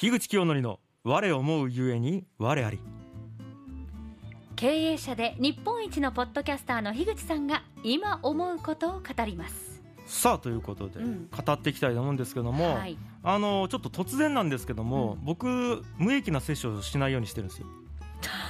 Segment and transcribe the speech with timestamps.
[0.00, 2.78] 樋口清則の我思うゆえに我あり。
[4.54, 9.82] 経営者で日本一のポッドキャスターの樋口さんが今思うことを語ります。
[10.06, 11.28] さあということで、うん。
[11.28, 12.96] 語っていきたいと思うんですけども、はい。
[13.24, 15.24] あのちょっと突然なんですけども、うん。
[15.24, 17.66] 僕無益な摂取をしないようにしてるんですよ。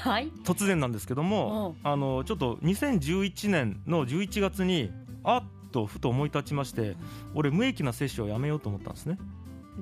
[0.03, 0.30] はい。
[0.45, 4.91] 突然なんですけどもあのちょっと2011年の11月に
[5.25, 6.95] あっとふと思い立ちまして
[7.35, 9.17] 俺無益な摂取をやめようと思ったんですね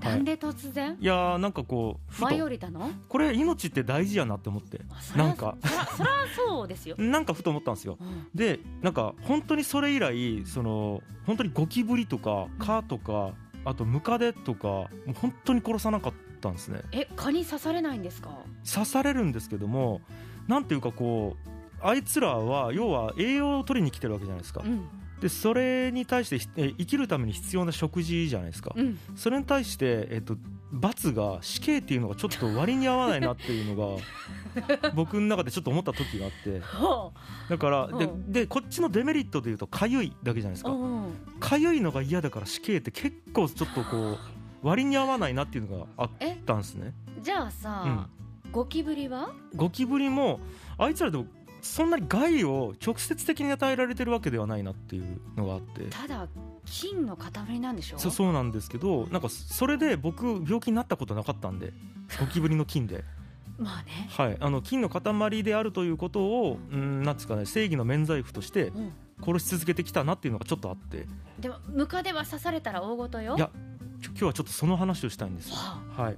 [0.01, 0.97] なんで突然？
[1.01, 2.91] いやーなんかこうふ舞いと降りたの？
[3.09, 4.81] これ命って大事やなって思って。
[5.17, 5.57] なんか。
[5.63, 7.97] そらそらそうですよ、 なんかふと思ったんですよ。
[8.01, 8.29] うん。
[8.35, 13.33] でなんか本当にそれ以来その本当にゴキブリとか蚊とか
[13.65, 16.81] あとムカデとかもう本当に殺さなかったんですね。
[16.93, 18.31] え蚊に刺されないんですか？
[18.71, 20.01] 刺されるんですけども
[20.47, 21.49] なんていうかこう
[21.83, 24.63] あいつらは要は栄養を取りに来てるわけじゃないですか。
[24.65, 24.87] うん
[25.21, 28.73] でそれに対してひえ生きるために必要な食事じゃないですか。
[28.77, 28.99] うん。
[29.15, 30.37] それに対して、えっと、
[30.73, 36.61] 罰が死刑っていうのがちょっと割に合わないなっていうのが 僕の中でちょっと思った時があって。
[36.61, 37.13] ほ
[37.49, 38.09] だからでう。
[38.09, 40.71] んでこっちのデメリットでいうとかゆいだけじゃないですか。
[40.71, 41.13] ううん。
[41.41, 44.19] かゆいのが嫌だから死刑って結構ちょっとこう
[44.63, 46.11] 割に合わないなっていうのがあっ
[46.45, 46.93] たんですね。
[47.23, 48.09] じゃあさ、
[48.53, 49.31] ゴキブリは？
[49.55, 50.41] ゴキブリも
[50.77, 51.27] あいつらでも
[51.67, 55.85] そんなに害を直接的に与えられてるわけではないなっていうのがあって。
[55.91, 56.29] ただ
[56.65, 57.99] 金の塊なんでしょ？
[57.99, 61.73] そうそうなんですけどなんかそれで僕病気になったことなかったんで
[62.21, 63.05] ゴキブリの菌で、
[63.59, 64.09] まあね。
[64.11, 68.93] はい、あの菌の塊であるということをうんなんですかね正義の免罪符としてうん。
[69.25, 71.07] 殺し続けてきたなっていうのがちょっとあって。
[71.41, 73.35] でもムカデは刺されたら大事よ。
[73.37, 73.51] いや
[74.05, 75.57] 今日はちょっとその話をしたいんですよ。
[75.57, 76.17] ははい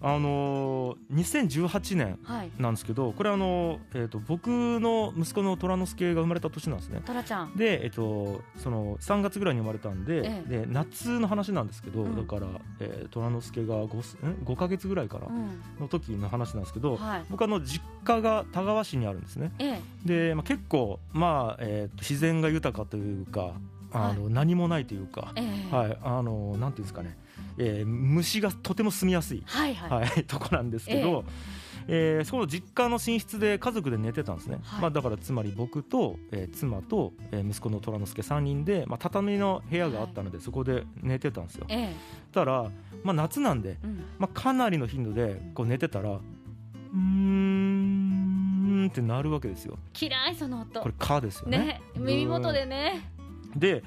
[0.00, 2.18] あのー2018年
[2.58, 7.02] なんですけどこれあの、えー、と僕の息子の虎之助が生まれた年なんですね。
[7.04, 7.56] トラちゃん。
[7.56, 10.60] で、えっと、その3月ぐらいに生まれたんで,、ええ。
[10.60, 12.16] で夏の話なんですけど、うん。
[12.16, 12.48] だから、
[12.80, 15.60] えー、虎之助が 5, すん5ヶ月ぐらいからうん。
[15.80, 17.24] の時の話なんですけど、はい。
[17.30, 19.52] 僕あの実家が田川市にあるんですね。
[19.58, 19.80] ええ。
[20.28, 23.52] で、まあ、結構、まあえーと自然が豊かというか
[23.94, 25.74] あの、何もないというか、ええ。
[25.74, 27.16] はい、あのなんていうんですかね、
[27.58, 29.90] えー虫がとても住みやすい、はいはい。
[30.06, 31.24] はい、 とこなんですけど、
[31.86, 34.82] えーその実家の寝室で家族で寝てたんですね、はい。
[34.82, 41.66] まあ、だからつまり僕と、えー妻と、えー息子の虎之助3人で、まあ、畳の部屋があったので、そこで寝てたんですよ。
[41.68, 41.94] ええ。
[42.32, 42.70] たら、
[43.04, 44.04] まあ、夏なんで、うん。
[44.18, 49.78] まあ、かなりの頻度でこう寝てたらうーんってなるわけですよ。
[50.00, 50.80] 嫌いその音。
[50.80, 51.58] これ「か」ですよね。
[51.58, 53.13] ね耳元でね
[53.56, 53.82] で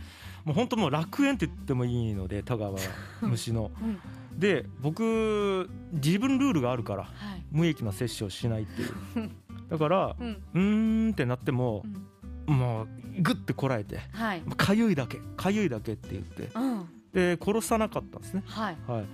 [0.46, 2.78] もう本当もう楽園って言ってもいいので田川
[3.22, 3.72] 虫の。
[3.82, 4.00] うん。
[4.40, 7.44] で僕自分ルールがあるからはい。
[7.52, 9.30] 無益な摂取をしないっていう。
[9.70, 10.16] だから
[10.54, 11.08] うん。
[11.10, 11.84] んってなっても
[12.48, 12.56] うん。
[12.58, 12.88] もう
[13.22, 14.42] グッてこらえてはい。
[14.56, 16.86] かゆいだけかゆいだけって言ってうん。
[17.14, 18.44] で殺さなかったんですね。
[18.46, 18.78] はい。
[18.88, 19.06] はい。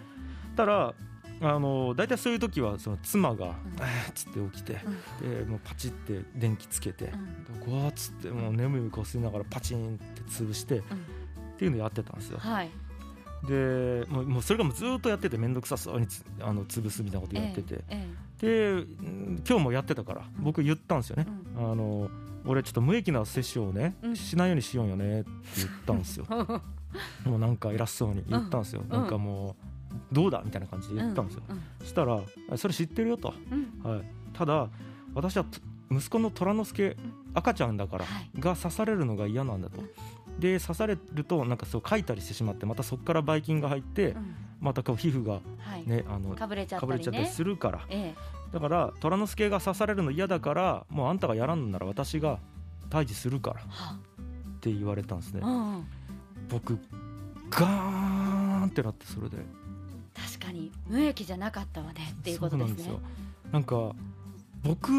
[0.56, 0.94] たら
[1.42, 3.50] あの大体そういう時はその妻がん
[3.80, 4.74] 「えーっつって起きて
[5.22, 7.12] でもうパチって電気つけて
[7.54, 10.84] うんゴワーっつってもう眠いこすりながらパチンって潰してっ
[11.58, 12.38] ていうのやってたんですよ。
[12.40, 12.70] はい。
[13.48, 18.08] でもうもうそれがもうずっとやってて面倒くさそうにつあの潰すみたいなことやってて、え
[18.40, 20.44] でうん今日もやってたからうん。
[20.44, 21.26] 僕言ったんですよね。
[21.28, 21.72] え、うん。
[21.72, 22.10] あの
[22.46, 24.16] 俺ちょっと無益な摂取をね、うん。
[24.16, 26.26] しないようにしようよねって言ったんですよ。
[27.26, 28.90] もうなんか偉そうに言ったんですよ、ん。
[28.90, 29.73] なんかもう
[30.12, 32.20] どうだみたいな感じで言ったんですよ、うんそしたら
[32.50, 33.92] あそれ知ってるよと、うん。
[33.92, 34.04] はい、
[34.34, 34.70] ただ
[35.14, 35.60] 私はと
[35.92, 36.98] 息子の虎之助
[37.34, 38.30] 赤ちゃんだからはい。
[38.40, 39.82] が刺されるのが嫌なんだと。
[40.40, 44.36] で刺されるとなんかそうかいたりしてしまってまたそこからばい菌が入ってうん。
[44.62, 45.42] またこう皮膚がは
[45.78, 45.88] い。
[45.88, 47.26] ねあのかぶれちゃったりね。
[47.28, 47.82] するから。
[47.90, 48.16] え
[48.52, 52.40] だから虎之助が刺されるの嫌だからもうあんたがやらんなら私が
[52.90, 53.66] 退治するからっ
[54.62, 55.42] て言われたんですね。
[55.44, 55.88] うんうん。
[56.50, 56.80] 僕
[57.50, 59.38] ガーンってなってそれで
[60.54, 62.70] に無益じゃなかったわねっていうことですね。
[62.70, 63.00] なんですよ。
[63.52, 63.94] なんか
[64.64, 64.92] 僕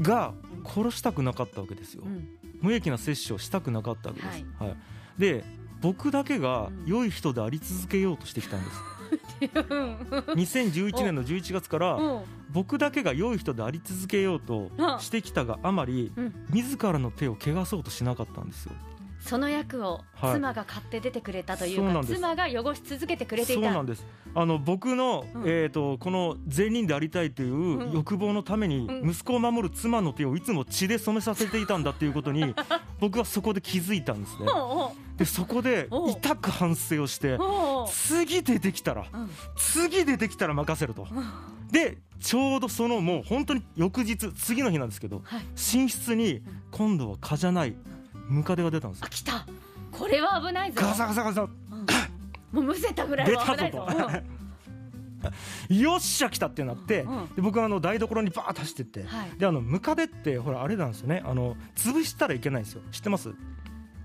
[0.00, 0.32] が
[0.64, 2.28] 殺したくなかったわけですよ、うん。
[2.60, 4.76] 無益な摂取をしたくなかったわけです、はい。
[5.18, 5.44] で
[5.80, 6.86] 僕だけがうん。
[6.86, 8.80] 良い人であり続けようとしてきたんです、
[9.52, 9.96] うん。
[10.34, 12.22] 2011年の11月からうん。
[12.50, 14.70] 僕だけが良い人であり続けようと
[15.00, 16.46] してきたがあまりうん。
[16.50, 18.72] 自らの手を汚そうとしなかったんですよ
[19.20, 20.34] その役をはい。
[20.34, 22.14] 妻が買って出てくれたというか、そうなんです。
[22.14, 23.62] 妻が汚し続けてくれていた。
[23.62, 24.04] そうなんです。
[24.34, 25.42] あの僕の、うん。
[25.46, 29.10] えー、とこの善人でありたいという欲望のためにうん。
[29.10, 32.54] 息子を守る妻の手をいつも血で染めさせていたんだっていうことに
[33.00, 34.46] 僕はそこで気づいたんですね。
[34.52, 37.38] おでそこで痛く反省をして
[37.90, 39.30] 次出てきたらうん。
[39.56, 41.06] 次出てきたら任せると。
[41.70, 45.42] でちょうどそのもう本当に翌日次の日なんですけどはい。
[45.54, 47.76] 寝室に今度は蚊じゃない
[48.28, 49.06] ムカデが出たんですよ。
[49.06, 49.46] あ来た。
[49.90, 50.80] これは危ないぞ。
[50.80, 51.42] ガサガサガサ。
[51.42, 51.50] うん。
[52.52, 53.86] もうむせたぐらいは危ないぞ。
[53.88, 54.08] 出たぞ
[55.68, 57.18] とよっしゃ来たってなって、うん。
[57.18, 59.38] うんで僕はあの台所にバーッと走ってって、はい。
[59.38, 61.22] であのムカデってほらあれなんですよね。
[61.24, 62.82] あの潰したらいけないんですよ。
[62.92, 63.34] 知ってます？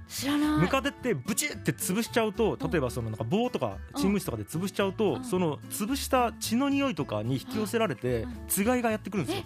[0.08, 0.62] 知らない。
[0.62, 5.24] ムカデってブチって潰しちゃうと例えばそのなんか棒とかチンムシとかで潰しちゃうと、うん。
[5.24, 8.34] その潰した血の匂いとかに引き寄せられて、うん。
[8.48, 9.44] つがいがやってくるんですよ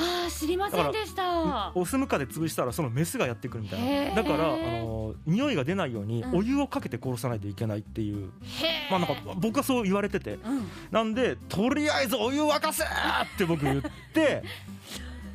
[0.00, 1.72] ああ知りませんでした。
[1.74, 8.30] オスムカで潰したらそのメスがやってくるみたいなだからあの匂いが出ないようにお湯をかけて殺さないといけないっていう、
[8.90, 10.38] まあなんか僕はそう言われてて
[10.90, 12.86] なんでとりあえずお湯沸かせっ
[13.36, 13.82] て僕言っ
[14.14, 14.42] て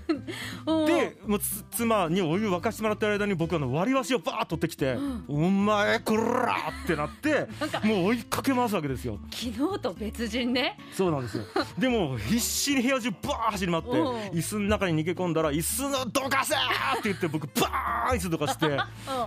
[0.88, 7.48] でもうつ妻にお湯沸かしてもらってる間に僕あの割り箸をバーッと取ってきてうん「お前こら!」ってなって
[7.84, 9.19] もう追いかけ回すわけですよ。
[9.31, 10.78] 昨日と別人ね。
[10.94, 11.44] そうなんですよ。
[11.78, 13.94] でも必死に部屋中バー走り回ってう。
[14.04, 18.78] ん椅子の中に逃げ込んだら椅子のどかせーって言って僕バーン椅子どかして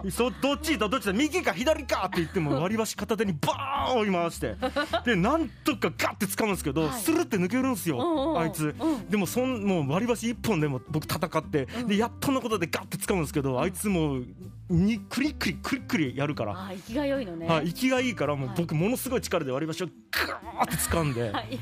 [0.05, 0.11] うん。
[0.11, 4.57] そどっちだどっちだ右か左かって言っても割り箸片手にバーン追い回して。
[5.05, 7.01] でなんとかガッて掴むんですけど、はい。
[7.01, 11.87] スルって抜けるんですよ、あいつ、うんでもそんもう割り箸一本でも僕戦って、うん。
[11.89, 14.25] でやっとのことでガッて掴むんですけど、あいつもう
[14.71, 17.47] にクリクリクリクリやるから、あー息が良いのね。
[17.47, 18.57] はい、息がいいからもうはい。
[18.59, 21.59] 僕ものすごい力で割り箸をガーって掴んで、はい。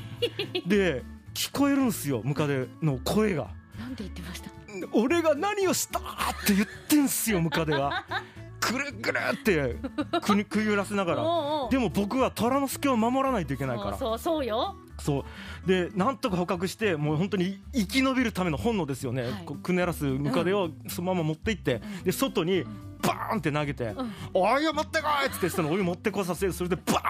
[0.67, 1.03] で
[1.33, 3.47] 聞こえるんですよムカデの声が。
[3.79, 4.49] なんて言ってました？
[4.93, 6.03] 俺が何をしたっ
[6.45, 8.05] て言ってんすよムカデは。
[8.59, 9.75] くるくるって
[10.21, 11.23] くにくゆらせながら。
[11.69, 13.97] でも僕は虎之助を守らないといけないから。
[13.97, 14.75] そうそうよ。
[14.99, 15.23] そ
[15.65, 15.67] う。
[15.67, 19.33] でなんとか捕獲してもう本当に生き延びるための本能ですよね、はい。
[19.63, 22.03] くねらすムカデをそのまま持って行って、ん。
[22.03, 22.65] で外に
[23.01, 27.01] バーンって投げてうん「お湯持ってこい!」っつってそのお湯持ってこさせそれでバ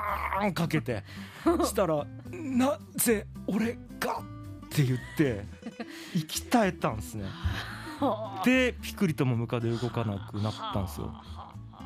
[0.41, 1.03] ーンかけて。
[1.63, 4.21] したら「なぜ俺が?」
[4.83, 5.45] って言って
[6.13, 7.23] 息絶えたんですね。
[7.99, 11.07] はあでピクリともムカデ動かなくなったんですよ。
[11.07, 11.23] は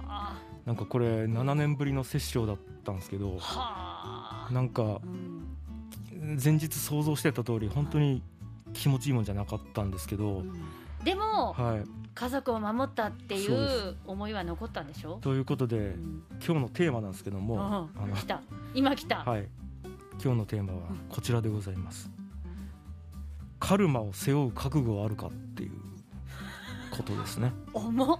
[0.07, 5.47] あなんかこれ7年ぶりの殺生だったんですけどはあなんかうん
[6.43, 8.21] 前日想像してた通り本当に
[8.73, 10.43] 気持ちいいもんじゃなかったんですけど、
[11.03, 11.83] でもはい。
[12.13, 15.17] 家族を守ったっていそうでう思いは残ったんでしょ？
[15.21, 16.23] ということでうん。
[16.45, 18.41] 今日のテーマなんですけどもああの来た。
[18.75, 19.23] 今来た。
[19.23, 19.47] はい。
[20.21, 20.79] 今日のテーマは
[21.09, 22.11] こちらでございます
[23.71, 25.71] カルマを背負う覚悟はあるかっていう
[26.91, 27.53] ことですね。
[27.73, 28.19] 重っ。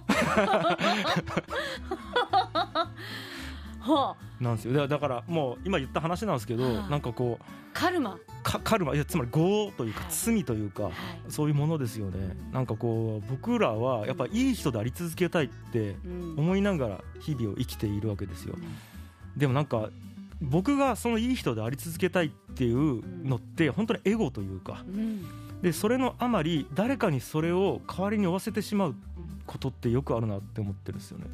[3.80, 4.16] はあ。
[4.40, 4.72] なんですよ。
[4.72, 6.88] だだからもう今言った話なんですけどはあ。
[6.88, 7.44] なんかこう
[7.74, 8.16] カルマ。
[8.42, 10.08] かカルマいやつまり業というかはい。
[10.10, 10.92] 罪というか、はい。
[11.28, 12.34] そういうものですよね。
[12.50, 16.34] なんかこう僕らはやっぱいい人であり続けたいってうん。
[16.38, 18.54] 思いながら日々を生きているわけですよ。
[18.56, 19.38] うん。
[19.38, 19.90] でもなんか
[20.42, 24.84] 僕がそのいい人であり続けたいっていうのって本当にエゴというか。
[24.86, 25.24] うん。
[25.62, 28.96] でそれのあまり誰かにそれを代わりに負わせてしまう
[29.46, 31.26] ことってよくあるなって思ってるんですよね。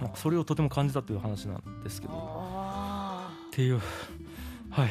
[0.00, 2.12] なんかそれをとても感じたという話なんですけど。
[2.12, 3.80] っあていう。
[4.70, 4.90] はい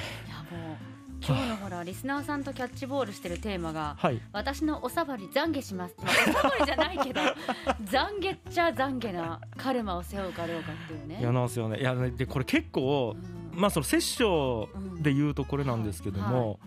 [1.26, 4.20] 今日のほらリスナーさんとキャッチボールしてるテーマがはい。
[4.34, 7.22] 私のおさばり懺悔します、まあ、おさばりじゃないけど
[7.86, 11.20] 懺悔っちゃ懺悔なカルマを背負うかどうかっていうね。
[11.20, 11.80] いやなんですよね。
[11.80, 13.16] いやねでこれ結構
[13.54, 13.60] うん。
[13.60, 14.24] まあその殺生
[14.74, 16.60] うんで言うとこれなんですけども、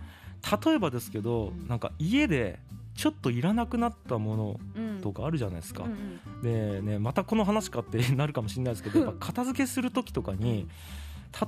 [0.64, 1.66] 例えばですけど、うん。
[1.66, 2.60] なんか家で
[2.94, 5.00] ちょっといらなくなったものうん。
[5.00, 6.42] とかあるじゃないですか、うんうん。
[6.42, 10.68] でねまたこの話かって なるかもしれないですけどやっぱ 片付けする時とかに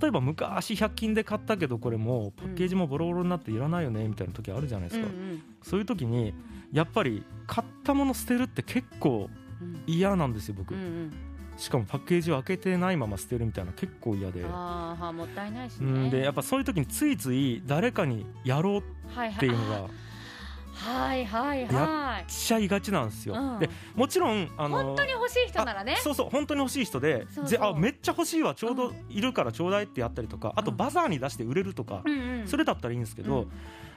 [0.01, 6.33] 例えば昔100均で買ったけどこれもうパッケージもボロボロになっていらないよねみたいな時あるじゃないですか、うんそういう時に
[6.73, 9.29] やっぱり買ったもの捨てるって結構
[9.61, 11.13] うん嫌なんですよ僕、うんうん。
[11.57, 14.45] しかもパッケージを開けてないまま捨てるみたいな結構嫌で。
[14.45, 18.83] あもったいないしうねんでやっぱそういう時についつい誰かにやろうっ
[19.39, 19.89] ていうのが
[20.77, 22.31] はいはいはい。
[22.31, 23.59] しちゃいがちなんですよ、うん。
[23.59, 25.97] でもちろんあの本当に欲しい人ならね。
[25.99, 27.47] あそうそう本当に欲しい人でそうそう。
[27.47, 30.77] ぜあめっちゃ欲しいわちょうどいるからちょうだいってやったりとかあとうん。
[30.77, 32.47] バザーに出して売れるとか、うんうん。
[32.47, 33.47] それだったらいいんですけど、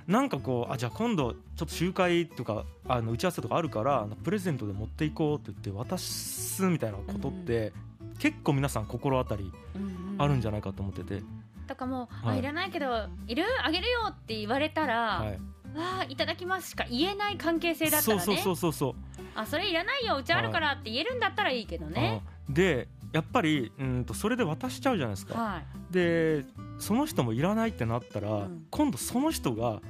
[0.08, 7.74] なんかこうあじゃあ今度ちょっと集会とかあの打ち合わせとかあるからプレゼントで持っていこうって言って渡すみたいなことって、
[8.18, 10.22] 結構皆さん心当たりうんうん。
[10.22, 11.24] あるんじゃないかと思ってて、
[11.66, 12.38] だからもう、はい。
[12.38, 13.46] あいらないけどいる？
[13.64, 15.40] あげるよって言われたら、はい、
[15.76, 18.24] わあいただきますしか言えない関係性だったらね。
[18.24, 18.96] そうそうそうそう
[19.36, 22.22] あそれいらないようちあるからって言えるんだったらいいけどね。
[22.50, 25.94] あでやっぱりうんとそれで渡しちゃうじゃないですか、はい。
[25.94, 26.46] で
[26.80, 28.66] その人もいらないってなったら、うん。
[28.70, 29.82] 今度その人が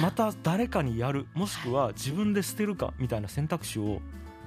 [0.00, 1.26] また誰かにやる。
[1.34, 4.00] もしくは自分で捨てるかみたいな選択肢を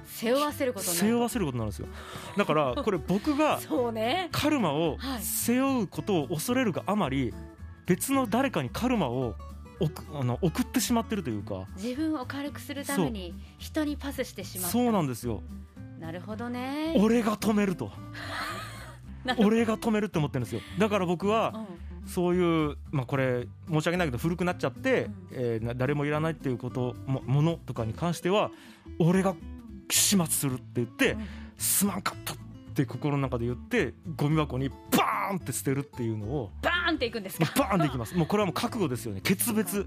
[0.04, 1.88] 背負わせること背負わせることになるんですよ。
[2.36, 4.28] だから これ僕がそうね。
[4.32, 5.22] カルマをはい。
[5.22, 7.32] 背負うことを恐れるがあまり
[7.86, 9.36] 別の誰かにカルマを送
[10.14, 11.66] あの送ってしまってるというか。
[11.76, 14.72] 自分を軽くするために人にパスしてしまった。
[14.72, 14.92] そう。
[14.92, 15.42] なんですよ。
[15.98, 16.96] なるほどね。
[16.98, 17.90] 俺が止めると。
[19.38, 20.60] 俺が止めるって思ってるんですよ。
[20.78, 21.66] だから僕はうん。
[22.06, 25.14] そういう、まあ、これ申し訳ないけど古くなっちゃって、うん。
[25.32, 28.50] えーな誰もいらないっていうこともものとかに関しては
[28.98, 29.34] 俺が
[29.90, 31.26] 始末するって言って、うん。
[31.58, 32.36] すまんかったっ
[32.74, 34.70] て心の中で言ってゴミ箱に
[35.10, 38.16] バーンって捨てるっていうのをバーンっていくんですもかうバーンでいきます。
[38.16, 39.20] もうこれはもう覚悟ですよね。
[39.20, 39.86] 決別。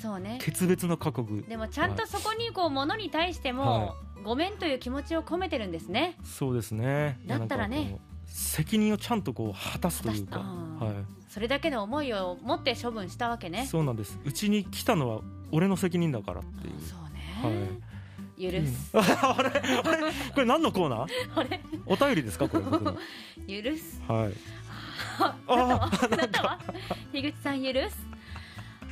[0.00, 0.38] そうね。
[0.40, 1.42] 決別の覚悟。
[1.48, 6.16] でもちゃんとそこにこう物に対しても、はごめんという気持ちを込めてるんですね。
[6.24, 7.18] そうですね。
[7.26, 7.98] だったらね。
[8.26, 13.66] 責任をちゃんとこう果たすというか、はそれだけの思いを持って処分したわけい、ね。
[13.66, 14.18] そうなんです。
[14.24, 16.74] うちに来たのは俺の責任だからっていう。
[16.80, 17.90] そうね、はい。
[18.40, 19.48] 許す、 あれ？
[19.50, 20.12] あれ？
[20.32, 21.08] これ何のコーナー？
[21.36, 21.60] あれ？
[21.84, 22.48] お便りですか？
[22.48, 22.64] これ
[23.62, 24.00] 許す。
[24.08, 24.59] はい
[25.24, 26.58] あなたは
[27.12, 28.06] 樋口さん許す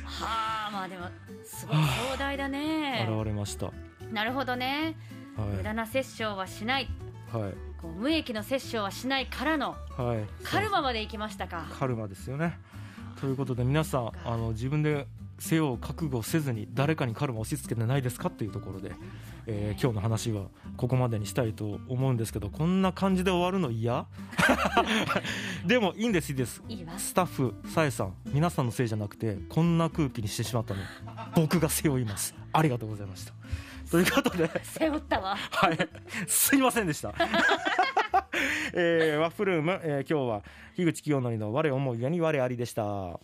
[0.05, 1.07] はあまあでも
[1.43, 1.75] すごい
[2.11, 3.71] 壮大だね現れました
[4.11, 4.95] なるほどね
[5.37, 6.89] 無い駄な殺生はしない
[7.31, 9.45] はいこう無益の殺生はしないか。
[9.45, 11.65] らのはいカルマまで行きましたか。
[11.79, 12.59] カルマですよね
[13.21, 15.07] ということで皆さんあの自分で
[15.39, 18.91] 背負う覚悟せずに誰かにカルマを押し付けてないですかっていうところで、
[19.47, 20.43] えー今日の話は
[20.77, 24.05] ここまでにしたいと思うんですけどこんな感じで終わるの嫌？
[25.65, 26.61] でもいいんですいいです。
[26.97, 30.81] スタッフさえさん皆さんのせいじゃなくてこんな空気にしてしまったの
[31.35, 32.35] 僕が背負います。
[32.51, 33.33] ありがとうございました。
[33.89, 34.49] ということで。
[34.63, 35.35] 背負ったわ。
[35.35, 35.77] はい、
[36.27, 37.13] すいませんでした。
[38.73, 40.43] えーワッフルーム、えー今日は
[40.75, 43.19] 樋口清則の我思うように我ありでした。